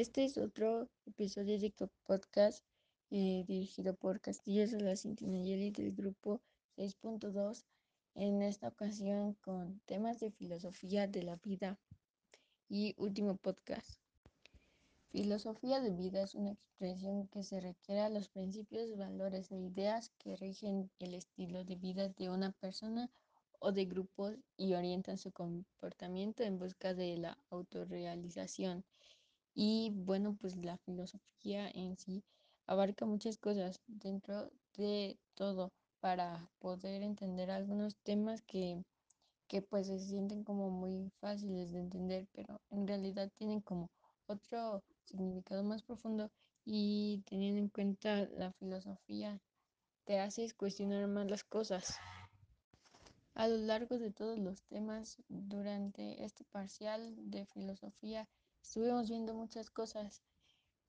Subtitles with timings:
[0.00, 2.64] es otro episodio de podcast
[3.10, 6.40] eh, dirigido por Castillo de la Cintinayeli del grupo
[6.76, 7.64] 6.2.
[8.14, 11.80] En esta ocasión con temas de filosofía de la vida
[12.68, 13.98] y último podcast.
[15.08, 20.12] Filosofía de vida es una expresión que se requiere a los principios, valores e ideas
[20.18, 23.10] que rigen el estilo de vida de una persona
[23.58, 28.84] o de grupos y orientan su comportamiento en busca de la autorrealización.
[29.60, 32.22] Y bueno, pues la filosofía en sí
[32.68, 38.84] abarca muchas cosas dentro de todo para poder entender algunos temas que,
[39.48, 43.90] que pues se sienten como muy fáciles de entender, pero en realidad tienen como
[44.26, 46.30] otro significado más profundo
[46.64, 49.40] y teniendo en cuenta la filosofía
[50.04, 51.98] te haces cuestionar más las cosas.
[53.34, 58.28] A lo largo de todos los temas durante este parcial de filosofía
[58.68, 60.20] estuvimos viendo muchas cosas,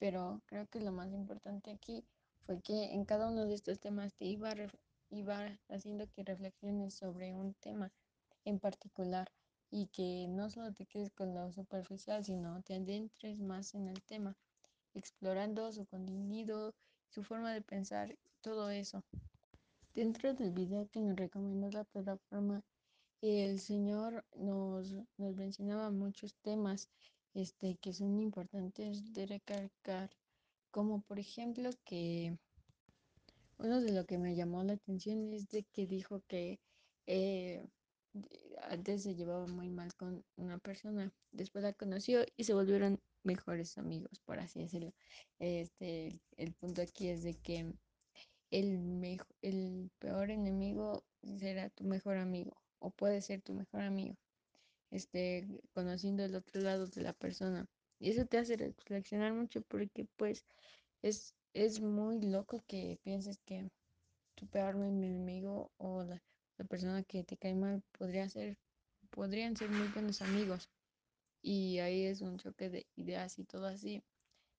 [0.00, 2.04] pero creo que lo más importante aquí
[2.44, 4.52] fue que en cada uno de estos temas te iba,
[5.10, 7.92] iba haciendo que reflexiones sobre un tema
[8.44, 9.30] en particular
[9.70, 14.02] y que no solo te quedes con lo superficial, sino te adentres más en el
[14.02, 14.36] tema,
[14.94, 16.74] explorando su contenido,
[17.10, 19.04] su forma de pensar, todo eso.
[19.94, 22.60] Dentro del video que nos recomendó la plataforma,
[23.22, 26.88] el Señor nos, nos mencionaba muchos temas
[27.34, 30.10] este, que son importantes de recalcar,
[30.70, 32.36] como por ejemplo que
[33.58, 36.60] uno de lo que me llamó la atención es de que dijo que
[37.06, 37.66] eh,
[38.62, 43.78] antes se llevaba muy mal con una persona, después la conoció y se volvieron mejores
[43.78, 44.92] amigos, por así decirlo.
[45.38, 47.74] Este, el punto aquí es de que
[48.50, 51.04] el, el peor enemigo
[51.38, 54.16] será tu mejor amigo o puede ser tu mejor amigo
[54.90, 57.66] este, conociendo el otro lado de la persona.
[57.98, 60.44] Y eso te hace reflexionar mucho porque pues
[61.02, 63.68] es, es muy loco que pienses que
[64.34, 66.22] tu peor enemigo o la,
[66.58, 68.56] la persona que te cae mal podría ser,
[69.10, 70.68] podrían ser muy buenos amigos.
[71.42, 74.02] Y ahí es un choque de ideas y todo así.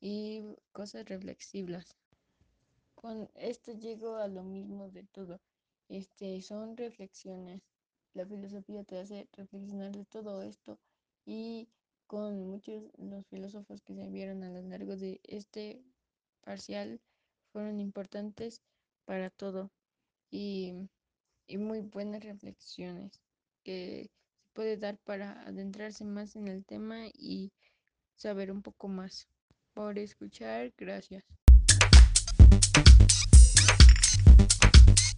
[0.00, 0.42] Y
[0.72, 1.96] cosas reflexivas.
[2.94, 5.40] Con esto llego a lo mismo de todo.
[5.88, 7.62] Este, son reflexiones
[8.14, 10.78] la filosofía te hace reflexionar de todo esto
[11.26, 11.68] y
[12.06, 15.82] con muchos los filósofos que se vieron a lo largo de este
[16.42, 17.00] parcial
[17.52, 18.60] fueron importantes
[19.04, 19.70] para todo
[20.30, 20.88] y,
[21.46, 23.20] y muy buenas reflexiones
[23.62, 24.10] que
[24.40, 27.52] se puede dar para adentrarse más en el tema y
[28.16, 29.28] saber un poco más.
[29.72, 31.24] Por escuchar, gracias.